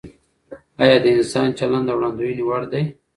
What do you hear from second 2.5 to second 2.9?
دی؟